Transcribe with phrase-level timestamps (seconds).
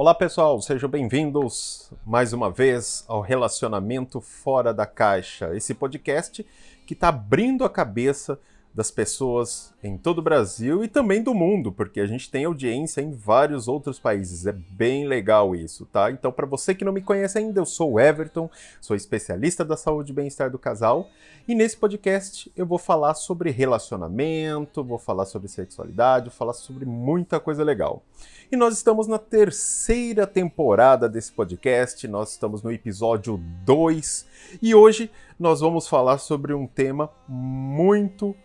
[0.00, 6.42] Olá pessoal, sejam bem-vindos mais uma vez ao Relacionamento Fora da Caixa, esse podcast
[6.86, 8.40] que está abrindo a cabeça
[8.72, 13.00] das pessoas em todo o Brasil e também do mundo, porque a gente tem audiência
[13.00, 14.46] em vários outros países.
[14.46, 16.10] É bem legal isso, tá?
[16.10, 18.48] Então, para você que não me conhece ainda, eu sou o Everton,
[18.80, 21.08] sou especialista da saúde e bem-estar do casal,
[21.48, 26.84] e nesse podcast eu vou falar sobre relacionamento, vou falar sobre sexualidade, vou falar sobre
[26.84, 28.04] muita coisa legal.
[28.52, 34.26] E nós estamos na terceira temporada desse podcast, nós estamos no episódio 2,
[34.62, 38.36] e hoje nós vamos falar sobre um tema muito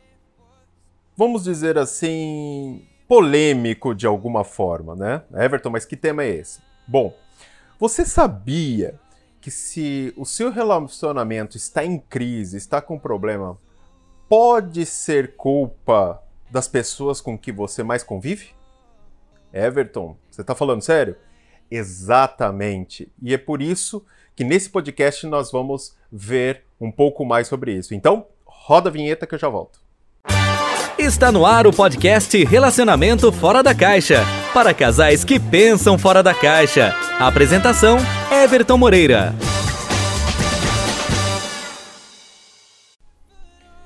[1.17, 5.23] vamos dizer assim, polêmico de alguma forma, né?
[5.33, 6.59] Everton, mas que tema é esse?
[6.87, 7.13] Bom,
[7.79, 8.99] você sabia
[9.39, 13.57] que se o seu relacionamento está em crise, está com problema,
[14.27, 18.49] pode ser culpa das pessoas com que você mais convive?
[19.53, 21.15] Everton, você está falando sério?
[21.69, 23.11] Exatamente.
[23.21, 27.93] E é por isso que nesse podcast nós vamos ver um pouco mais sobre isso.
[27.93, 29.84] Então, roda a vinheta que eu já volto.
[31.05, 34.23] Está no ar o podcast Relacionamento Fora da Caixa.
[34.51, 36.95] Para casais que pensam fora da caixa.
[37.19, 37.97] A apresentação:
[38.31, 39.31] Everton Moreira.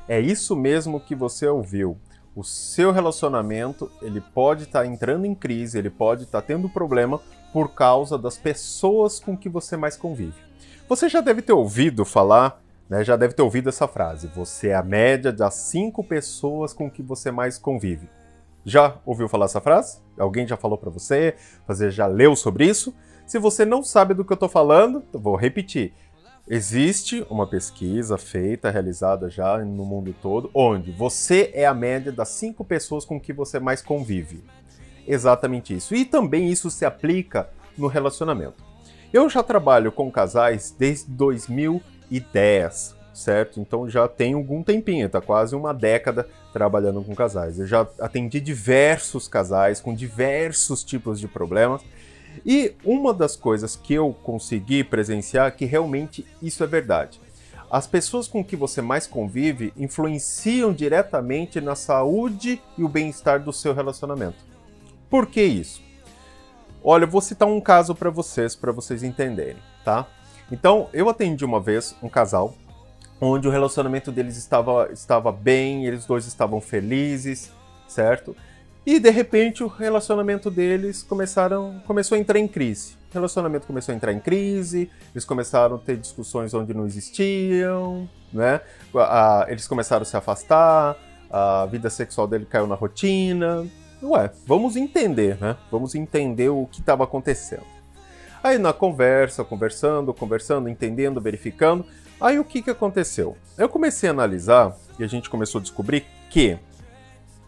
[0.07, 1.97] É isso mesmo que você ouviu.
[2.33, 6.69] O seu relacionamento ele pode estar tá entrando em crise, ele pode estar tá tendo
[6.69, 7.19] problema
[7.51, 10.41] por causa das pessoas com que você mais convive.
[10.87, 14.75] Você já deve ter ouvido falar né, já deve ter ouvido essa frase: você é
[14.75, 18.09] a média das cinco pessoas com que você mais convive.
[18.65, 19.99] Já ouviu falar essa frase?
[20.17, 21.35] Alguém já falou para você?
[21.67, 22.93] Você já leu sobre isso?
[23.25, 25.93] Se você não sabe do que eu estou falando, vou repetir.
[26.47, 32.29] Existe uma pesquisa feita, realizada já no mundo todo, onde você é a média das
[32.29, 34.43] cinco pessoas com que você mais convive.
[35.07, 35.93] Exatamente isso.
[35.93, 38.63] E também isso se aplica no relacionamento.
[39.13, 41.11] Eu já trabalho com casais desde
[42.09, 43.59] 2010, certo?
[43.59, 47.59] Então já tem algum tempinho, tá quase uma década trabalhando com casais.
[47.59, 51.81] Eu já atendi diversos casais com diversos tipos de problemas.
[52.45, 57.19] E uma das coisas que eu consegui presenciar é que realmente isso é verdade.
[57.71, 63.53] As pessoas com que você mais convive influenciam diretamente na saúde e o bem-estar do
[63.53, 64.37] seu relacionamento.
[65.07, 65.81] Por que isso?
[66.83, 70.07] Olha, eu vou citar um caso para vocês, para vocês entenderem, tá?
[70.51, 72.55] Então, eu atendi uma vez um casal
[73.21, 77.51] onde o relacionamento deles estava, estava bem, eles dois estavam felizes,
[77.87, 78.35] certo?
[78.85, 82.93] E de repente o relacionamento deles começaram, começou a entrar em crise.
[83.11, 88.09] O relacionamento começou a entrar em crise, eles começaram a ter discussões onde não existiam,
[88.31, 88.61] né?
[89.47, 90.97] Eles começaram a se afastar,
[91.29, 93.67] a vida sexual dele caiu na rotina.
[94.01, 95.57] Ué, vamos entender, né?
[95.69, 97.65] Vamos entender o que estava acontecendo.
[98.43, 101.85] Aí na conversa, conversando, conversando, entendendo, verificando,
[102.19, 103.35] aí o que, que aconteceu?
[103.57, 106.57] Eu comecei a analisar e a gente começou a descobrir que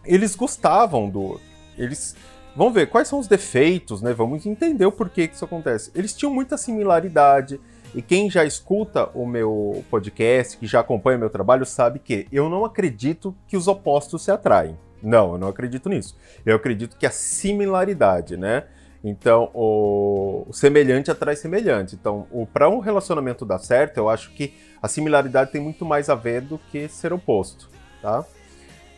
[0.06, 1.46] eles gostavam do outro.
[1.78, 2.16] Eles.
[2.56, 4.13] Vamos ver quais são os defeitos, né?
[4.13, 5.90] Vamos entender o porquê que isso acontece.
[5.96, 7.59] Eles tinham muita similaridade.
[7.94, 12.50] E quem já escuta o meu podcast, que já acompanha meu trabalho, sabe que eu
[12.50, 14.78] não acredito que os opostos se atraem.
[15.01, 16.16] Não, eu não acredito nisso.
[16.46, 18.66] Eu acredito que a similaridade, né?
[19.03, 21.95] Então, o, o semelhante atrai semelhante.
[21.95, 26.16] Então, para um relacionamento dar certo, eu acho que a similaridade tem muito mais a
[26.16, 27.69] ver do que ser oposto,
[28.01, 28.23] tá?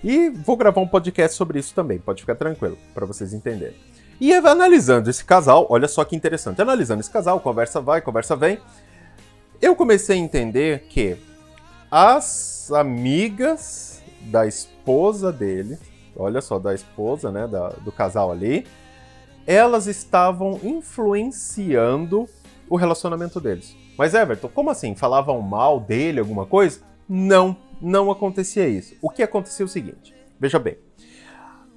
[0.04, 3.76] E vou gravar um podcast sobre isso também, pode ficar tranquilo, para vocês entenderem.
[4.20, 8.60] E analisando esse casal, olha só que interessante, analisando esse casal, conversa vai, conversa vem,
[9.62, 11.18] eu comecei a entender que
[11.90, 15.78] as amigas da esposa dele,
[16.16, 18.68] olha só, da esposa, né, da, do casal ali,
[19.46, 22.28] elas estavam influenciando
[22.70, 23.76] o relacionamento deles.
[23.98, 24.96] Mas Everton, como assim?
[24.96, 26.82] Falavam mal dele, alguma coisa?
[27.08, 28.96] Não, não acontecia isso.
[29.02, 30.78] O que acontecia é o seguinte: veja bem,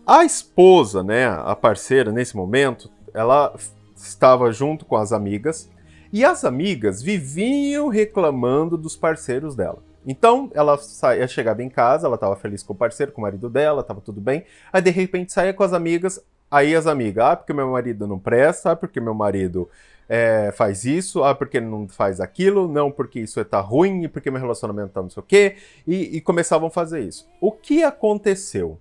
[0.07, 3.55] a esposa, né, a parceira nesse momento, ela
[3.97, 5.69] estava junto com as amigas
[6.13, 9.83] e as amigas viviam reclamando dos parceiros dela.
[10.07, 13.51] Então, ela saía, chegava em casa, ela estava feliz com o parceiro, com o marido
[13.51, 14.45] dela, estava tudo bem.
[14.73, 18.19] Aí, de repente, saía com as amigas, Aí as amigas, ah, porque meu marido não
[18.19, 19.69] presta, ah, porque meu marido
[20.09, 24.31] é, faz isso, ah, porque não faz aquilo, não, porque isso tá ruim, e porque
[24.31, 25.57] meu relacionamento tá não sei o quê,
[25.87, 27.29] e, e começavam a fazer isso.
[27.41, 28.79] O que aconteceu?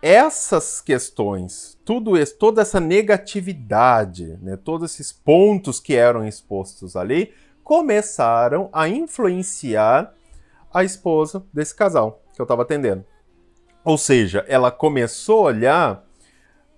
[0.00, 7.32] Essas questões, tudo isso, toda essa negatividade, né, todos esses pontos que eram expostos ali,
[7.62, 10.12] começaram a influenciar
[10.74, 13.04] a esposa desse casal que eu estava atendendo.
[13.84, 16.04] Ou seja, ela começou a olhar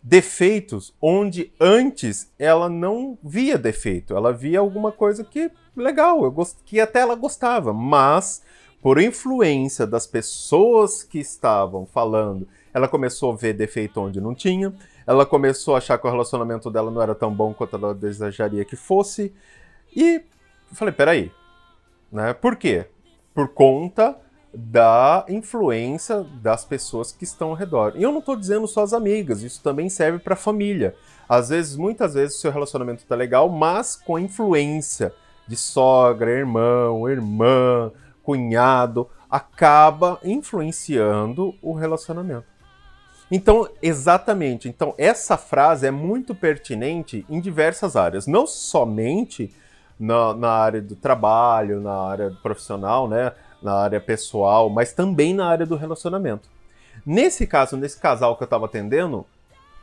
[0.06, 6.58] defeitos onde antes ela não via defeito, ela via alguma coisa que legal, eu gost...
[6.62, 8.42] que até ela gostava, mas
[8.82, 14.74] por influência das pessoas que estavam falando, ela começou a ver defeito onde não tinha,
[15.06, 18.62] ela começou a achar que o relacionamento dela não era tão bom quanto ela desejaria
[18.62, 19.32] que fosse,
[19.96, 20.22] e
[20.74, 21.32] falei, peraí,
[22.12, 22.34] né?
[22.34, 22.84] Por quê?
[23.32, 24.18] Por conta
[24.54, 27.92] da influência das pessoas que estão ao redor.
[27.96, 30.94] E eu não estou dizendo só as amigas, isso também serve para a família.
[31.28, 35.12] Às vezes, muitas vezes, o seu relacionamento está legal, mas com a influência
[35.46, 37.90] de sogra, irmão, irmã,
[38.22, 42.46] cunhado, acaba influenciando o relacionamento.
[43.30, 44.68] Então, exatamente.
[44.68, 49.54] Então, essa frase é muito pertinente em diversas áreas, não somente
[49.98, 53.32] na, na área do trabalho, na área profissional, né?
[53.64, 56.48] Na área pessoal, mas também na área do relacionamento.
[57.04, 59.26] Nesse caso, nesse casal que eu estava atendendo,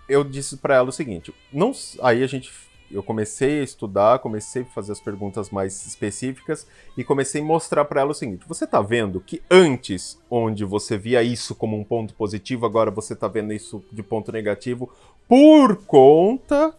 [0.07, 2.51] eu disse para ela o seguinte: não, aí a gente
[2.93, 6.67] eu comecei a estudar, comecei a fazer as perguntas mais específicas
[6.97, 10.97] e comecei a mostrar para ela o seguinte: você está vendo que antes, onde você
[10.97, 14.91] via isso como um ponto positivo, agora você está vendo isso de ponto negativo
[15.27, 16.75] por conta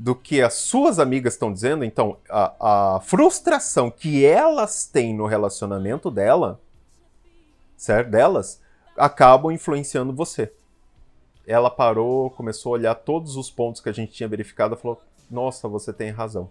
[0.00, 5.26] do que as suas amigas estão dizendo, então a, a frustração que elas têm no
[5.26, 6.58] relacionamento dela,
[7.76, 8.10] certo?
[8.10, 8.62] Delas,
[8.96, 10.50] acabam influenciando você.
[11.46, 15.02] Ela parou, começou a olhar todos os pontos que a gente tinha verificado e falou:
[15.30, 16.48] Nossa, você tem razão.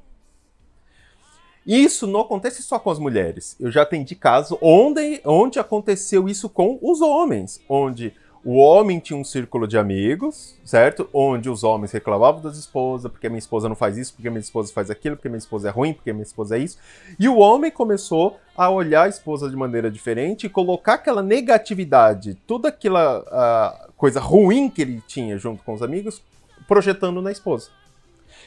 [1.65, 3.55] Isso não acontece só com as mulheres.
[3.59, 8.13] Eu já atendi casos onde, onde aconteceu isso com os homens, onde
[8.43, 11.09] o homem tinha um círculo de amigos, certo?
[11.13, 14.71] Onde os homens reclamavam das esposas, porque minha esposa não faz isso, porque minha esposa
[14.71, 16.77] faz aquilo, porque minha esposa é ruim, porque minha esposa é isso.
[17.19, 22.35] E o homem começou a olhar a esposa de maneira diferente e colocar aquela negatividade,
[22.47, 26.21] toda aquela uh, coisa ruim que ele tinha junto com os amigos,
[26.67, 27.69] projetando na esposa.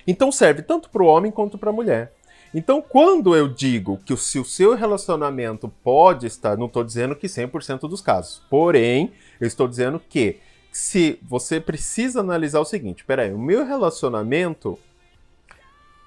[0.06, 2.12] Então serve tanto para o homem quanto para a mulher.
[2.54, 7.26] Então, quando eu digo que se o seu relacionamento pode estar, não estou dizendo que
[7.26, 10.38] 100% dos casos, porém, eu estou dizendo que
[10.70, 14.78] se você precisa analisar o seguinte, peraí, o meu relacionamento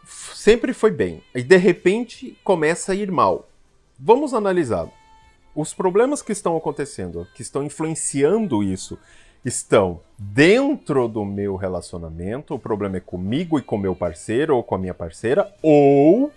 [0.05, 3.49] sempre foi bem, e de repente começa a ir mal.
[3.97, 4.87] Vamos analisar.
[5.55, 8.99] Os problemas que estão acontecendo, que estão influenciando isso,
[9.45, 14.73] estão dentro do meu relacionamento, o problema é comigo e com meu parceiro ou com
[14.73, 16.31] a minha parceira, ou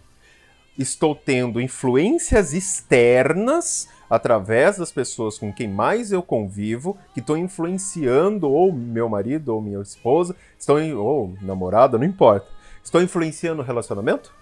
[0.78, 8.50] estou tendo influências externas através das pessoas com quem mais eu convivo, que estão influenciando
[8.50, 12.46] ou meu marido ou minha esposa, estão ou namorada, não importa.
[12.84, 14.32] Estou influenciando o relacionamento?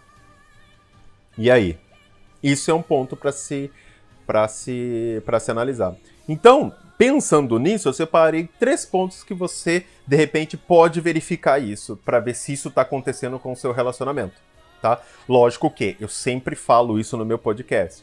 [1.39, 1.79] E aí?
[2.43, 3.71] Isso é um ponto para se
[4.27, 5.95] para se para se analisar.
[6.29, 12.19] Então, Pensando nisso, eu separei três pontos que você, de repente, pode verificar isso, para
[12.21, 14.41] ver se isso está acontecendo com o seu relacionamento,
[14.81, 15.03] tá?
[15.29, 18.03] Lógico que eu sempre falo isso no meu podcast.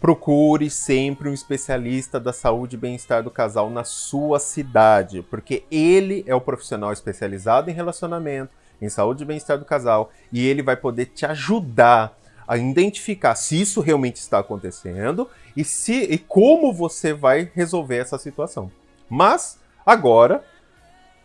[0.00, 6.24] Procure sempre um especialista da saúde e bem-estar do casal na sua cidade, porque ele
[6.26, 10.76] é o profissional especializado em relacionamento, em saúde e bem-estar do casal, e ele vai
[10.76, 17.12] poder te ajudar a identificar se isso realmente está acontecendo e se e como você
[17.12, 18.70] vai resolver essa situação.
[19.08, 20.44] Mas agora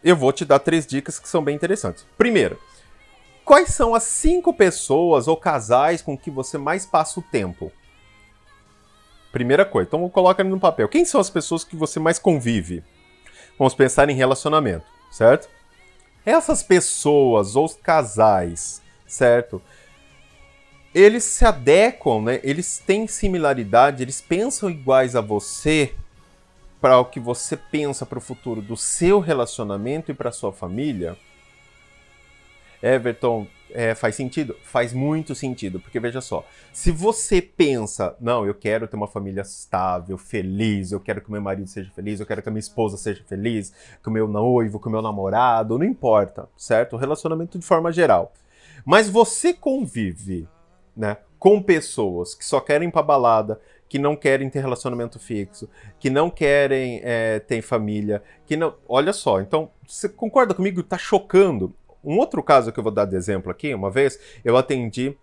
[0.03, 2.05] eu vou te dar três dicas que são bem interessantes.
[2.17, 2.59] Primeiro,
[3.43, 7.71] quais são as cinco pessoas ou casais com que você mais passa o tempo?
[9.31, 10.87] Primeira coisa, então coloca no papel.
[10.87, 12.83] Quem são as pessoas que você mais convive?
[13.57, 15.49] Vamos pensar em relacionamento, certo?
[16.25, 19.61] Essas pessoas ou casais, certo?
[20.93, 22.39] Eles se adequam, né?
[22.43, 25.93] Eles têm similaridade, eles pensam iguais a você
[26.81, 31.17] para o que você pensa para o futuro do seu relacionamento e para sua família.
[32.81, 34.55] Everton, é, faz sentido?
[34.63, 39.41] Faz muito sentido, porque veja só, se você pensa, não, eu quero ter uma família
[39.41, 42.95] estável, feliz, eu quero que meu marido seja feliz, eu quero que a minha esposa
[42.95, 46.93] seja feliz, que o meu noivo, que o meu namorado, não importa, certo?
[46.95, 48.31] O relacionamento de forma geral.
[48.85, 50.47] Mas você convive
[50.99, 55.69] né, com pessoas que só querem ir pra balada, que não querem ter relacionamento fixo,
[55.97, 58.75] que não querem é, ter família, que não.
[58.87, 60.83] Olha só, então, você concorda comigo?
[60.83, 61.73] Tá chocando.
[62.03, 65.17] Um outro caso que eu vou dar de exemplo aqui, uma vez, eu atendi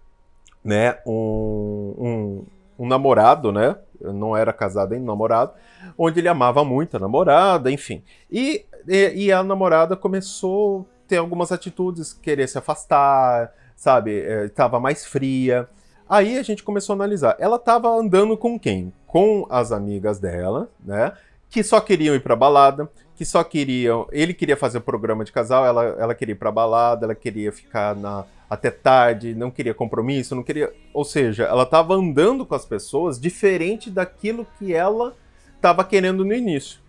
[0.64, 2.46] né, um, um,
[2.78, 3.76] um namorado, né?
[4.00, 5.52] Eu não era casado ainda, namorado,
[5.96, 8.02] onde ele amava muito a namorada, enfim.
[8.30, 14.20] E, e, e a namorada começou ter algumas atitudes, querer se afastar, sabe?
[14.20, 15.68] É, mais fria.
[16.08, 17.36] Aí a gente começou a analisar.
[17.38, 18.92] Ela estava andando com quem?
[19.06, 21.12] Com as amigas dela, né?
[21.48, 24.06] que só queriam ir pra balada, que só queriam.
[24.12, 27.50] Ele queria fazer o programa de casal, ela, ela queria ir pra balada, ela queria
[27.52, 30.72] ficar na, até tarde, não queria compromisso, não queria.
[30.92, 35.14] Ou seja, ela estava andando com as pessoas diferente daquilo que ela
[35.54, 36.80] estava querendo no início.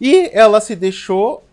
[0.00, 1.44] E ela se deixou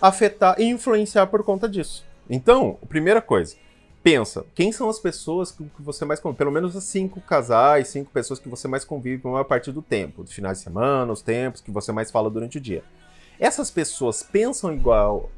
[0.00, 2.04] afetar e influenciar por conta disso.
[2.28, 3.56] Então, primeira coisa,
[4.02, 6.38] pensa, quem são as pessoas que você mais convive?
[6.38, 9.82] Pelo menos as cinco casais, cinco pessoas que você mais convive a maior parte do
[9.82, 12.84] tempo, de finais de semana, os tempos que você mais fala durante o dia.
[13.38, 15.30] Essas pessoas pensam igual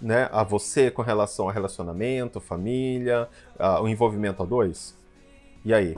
[0.00, 4.94] né, a você com relação a relacionamento, família, a, o envolvimento a dois?
[5.64, 5.96] E aí?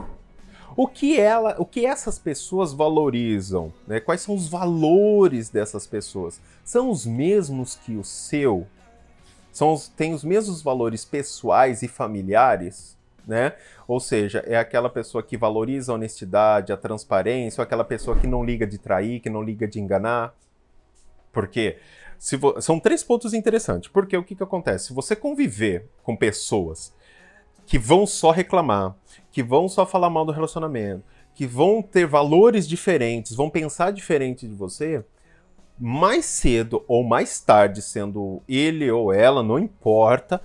[0.75, 3.73] O que ela, o que essas pessoas valorizam?
[3.87, 3.99] Né?
[3.99, 6.39] Quais são os valores dessas pessoas?
[6.63, 8.67] São os mesmos que o seu?
[9.51, 12.97] São os, tem os mesmos valores pessoais e familiares?
[13.27, 13.53] Né?
[13.87, 18.25] Ou seja, é aquela pessoa que valoriza a honestidade, a transparência, ou aquela pessoa que
[18.25, 20.33] não liga de trair, que não liga de enganar?
[21.31, 21.77] Porque
[22.59, 23.89] são três pontos interessantes.
[23.89, 24.87] Porque o que, que acontece?
[24.87, 26.93] Se você conviver com pessoas
[27.69, 28.95] que vão só reclamar,
[29.31, 31.03] que vão só falar mal do relacionamento,
[31.35, 35.05] que vão ter valores diferentes, vão pensar diferente de você,
[35.77, 40.41] mais cedo ou mais tarde, sendo ele ou ela, não importa,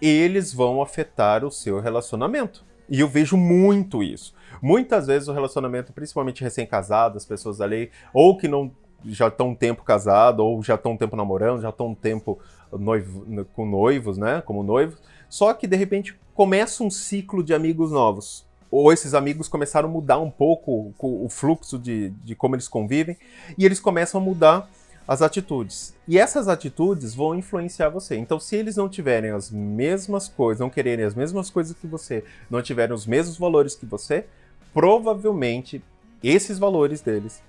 [0.00, 2.64] eles vão afetar o seu relacionamento.
[2.88, 4.34] E eu vejo muito isso.
[4.62, 8.72] Muitas vezes o relacionamento, principalmente recém-casado, as pessoas ali, ou que não
[9.04, 12.38] já estão um tempo casado, ou já estão um tempo namorando, já estão um tempo
[12.72, 14.40] noivo, com noivos, né?
[14.40, 14.98] Como noivos.
[15.28, 18.46] Só que de repente começa um ciclo de amigos novos.
[18.70, 23.16] Ou esses amigos começaram a mudar um pouco o fluxo de, de como eles convivem,
[23.58, 24.70] e eles começam a mudar
[25.06, 25.94] as atitudes.
[26.08, 28.16] E essas atitudes vão influenciar você.
[28.16, 32.24] Então, se eles não tiverem as mesmas coisas, não quererem as mesmas coisas que você,
[32.48, 34.24] não tiverem os mesmos valores que você,
[34.72, 35.82] provavelmente
[36.22, 37.42] esses valores deles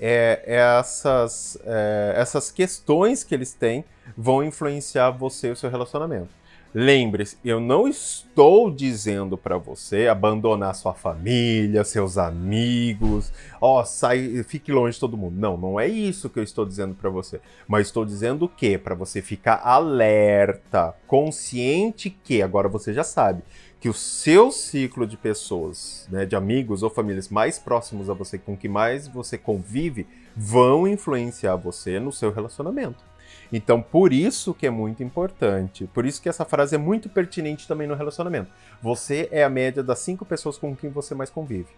[0.00, 3.84] é, essas, é, essas questões que eles têm
[4.16, 6.28] vão influenciar você e o seu relacionamento.
[6.78, 14.70] Lembre-se, eu não estou dizendo para você abandonar sua família, seus amigos, ó, sai, fique
[14.70, 15.40] longe de todo mundo.
[15.40, 17.40] Não, não é isso que eu estou dizendo para você.
[17.66, 18.76] Mas estou dizendo o quê?
[18.76, 23.42] Para você ficar alerta, consciente que agora você já sabe
[23.80, 28.36] que o seu ciclo de pessoas, né, de amigos ou famílias mais próximos a você,
[28.36, 30.06] com que mais você convive,
[30.36, 33.02] vão influenciar você no seu relacionamento.
[33.52, 37.68] Então, por isso que é muito importante, por isso que essa frase é muito pertinente
[37.68, 38.50] também no relacionamento.
[38.82, 41.68] Você é a média das cinco pessoas com quem você mais convive.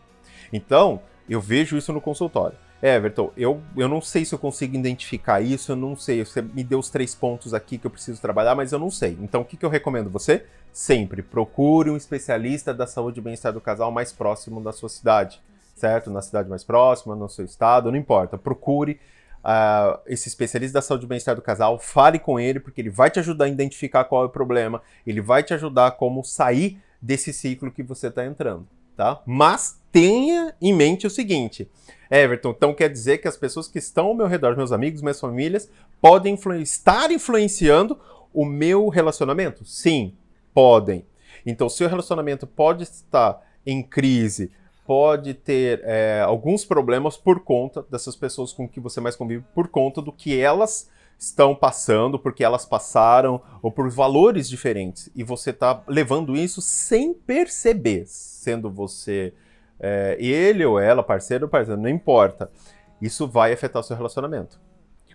[0.53, 2.57] Então, eu vejo isso no consultório.
[2.81, 6.25] Everton, eu, eu não sei se eu consigo identificar isso, eu não sei.
[6.25, 9.19] Você me deu os três pontos aqui que eu preciso trabalhar, mas eu não sei.
[9.21, 10.45] Então, o que, que eu recomendo você?
[10.73, 15.43] Sempre procure um especialista da saúde e bem-estar do casal mais próximo da sua cidade,
[15.75, 16.09] certo?
[16.09, 18.39] Na cidade mais próxima, no seu estado, não importa.
[18.39, 19.01] Procure
[19.49, 23.11] uh, esse especialista da saúde e bem-estar do casal, fale com ele, porque ele vai
[23.11, 27.33] te ajudar a identificar qual é o problema, ele vai te ajudar como sair desse
[27.33, 29.23] ciclo que você está entrando, tá?
[29.25, 31.71] Mas tenha em mente o seguinte,
[32.11, 35.21] Everton, então quer dizer que as pessoas que estão ao meu redor, meus amigos, minhas
[35.21, 37.99] famílias, podem influ estar influenciando
[38.35, 39.65] o meu relacionamento?
[39.65, 40.15] Sim,
[40.53, 41.07] podem.
[41.47, 44.51] Então, seu relacionamento pode estar em crise,
[44.89, 49.69] pode ter é, alguns problemas por conta dessas pessoas com que você mais convive, por
[49.69, 55.11] conta do que elas estão passando, porque elas passaram, ou por valores diferentes.
[55.15, 59.35] E você está levando isso sem perceber, sendo você
[59.79, 62.51] é, ele ou ela, parceiro ou parceiro, não importa.
[62.99, 64.59] Isso vai afetar o seu relacionamento.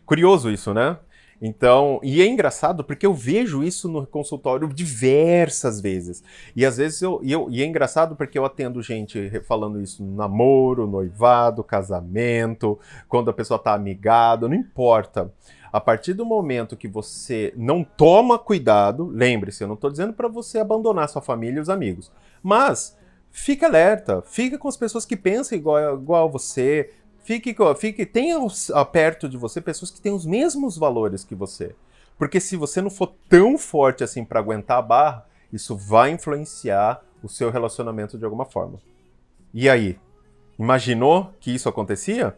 [0.05, 0.99] Curioso isso, né?
[1.45, 6.23] Então, e é engraçado porque eu vejo isso no consultório diversas vezes.
[6.55, 10.15] E às vezes eu, eu, e é engraçado porque eu atendo gente falando isso no
[10.15, 15.33] namoro, noivado, casamento, quando a pessoa tá amigada, não importa.
[15.69, 20.29] A partir do momento que você não toma cuidado, lembre-se, eu não estou dizendo para
[20.29, 22.09] você abandonar sua família e os amigos,
[22.41, 22.97] mas
[23.29, 26.89] fique alerta, fique com as pessoas que pensam igual, igual você,
[27.23, 28.37] Fique, fique, tenha
[28.91, 31.73] perto de você pessoas que têm os mesmos valores que você.
[32.17, 37.01] Porque se você não for tão forte assim para aguentar a barra, isso vai influenciar
[37.23, 38.79] o seu relacionamento de alguma forma.
[39.53, 39.97] E aí?
[40.59, 42.37] Imaginou que isso acontecia?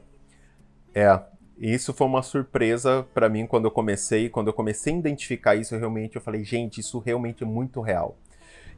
[0.93, 1.19] É,
[1.57, 5.75] isso foi uma surpresa para mim quando eu comecei, quando eu comecei a identificar isso,
[5.77, 8.15] realmente eu falei, gente, isso realmente é muito real.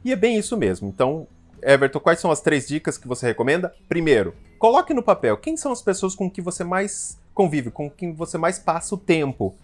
[0.04, 0.88] E é bem isso mesmo.
[0.88, 1.26] Então,
[1.62, 3.72] Everton, quais são as três dicas que você recomenda?
[3.88, 8.12] Primeiro, coloque no papel quem são as pessoas com que você mais convive, com quem
[8.12, 9.54] você mais passa o tempo.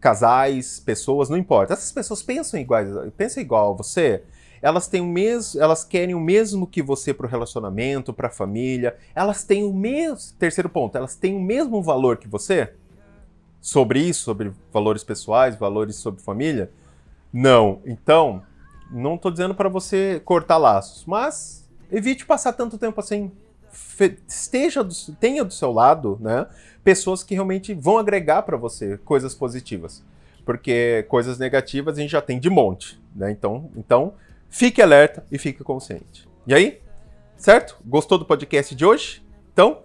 [0.00, 1.72] Casais, pessoas, não importa.
[1.72, 4.22] Essas pessoas pensam iguais, pensam igual a você.
[4.60, 8.30] elas têm o mesmo, elas querem o mesmo que você para o relacionamento, para a
[8.30, 8.96] família.
[9.14, 12.72] Elas têm o mesmo, terceiro ponto, elas têm o mesmo valor que você
[13.60, 16.70] sobre isso, sobre valores pessoais, valores sobre família?
[17.32, 17.80] Não.
[17.86, 18.42] Então,
[18.94, 23.30] não estou dizendo para você cortar laços, mas evite passar tanto tempo assim.
[24.28, 26.46] Esteja, do, tenha do seu lado, né,
[26.82, 30.02] pessoas que realmente vão agregar para você coisas positivas
[30.44, 33.30] porque coisas negativas a gente já tem de monte, né?
[33.30, 34.14] Então, então
[34.48, 36.28] fique alerta e fique consciente.
[36.46, 36.80] E aí,
[37.36, 37.76] certo?
[37.84, 39.24] Gostou do podcast de hoje?
[39.52, 39.82] Então,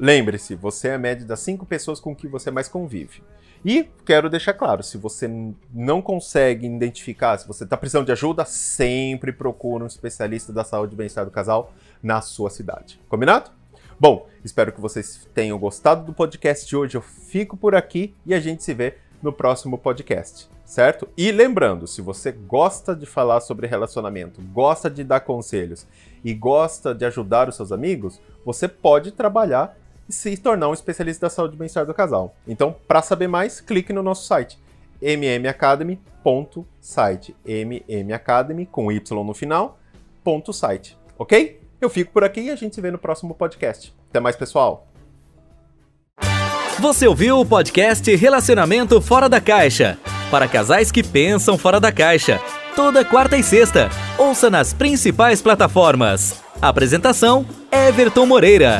[0.00, 3.22] lembre-se, você é a média das cinco pessoas com que você mais convive.
[3.62, 5.30] E quero deixar claro, se você
[5.72, 10.94] não consegue identificar, se você está precisando de ajuda, sempre procure um especialista da saúde
[10.94, 12.98] e bem-estar do casal na sua cidade.
[13.06, 13.50] Combinado?
[13.98, 16.96] Bom, espero que vocês tenham gostado do podcast de hoje.
[16.96, 21.06] Eu fico por aqui e a gente se vê no próximo podcast, certo?
[21.14, 25.86] E lembrando, se você gosta de falar sobre relacionamento, gosta de dar conselhos
[26.24, 29.76] e gosta de ajudar os seus amigos, você pode trabalhar
[30.10, 32.34] se tornar um especialista da saúde e do casal.
[32.46, 34.58] Então, para saber mais, clique no nosso site
[35.02, 39.78] mmacademy.site, mmacademy com y no final,
[40.22, 41.60] ponto site, ok?
[41.80, 43.94] Eu fico por aqui e a gente se vê no próximo podcast.
[44.10, 44.86] Até mais, pessoal!
[46.78, 49.98] Você ouviu o podcast Relacionamento Fora da Caixa?
[50.30, 52.40] Para casais que pensam fora da caixa.
[52.76, 53.90] Toda quarta e sexta.
[54.16, 56.40] Ouça nas principais plataformas.
[56.62, 58.78] Apresentação: Everton Moreira.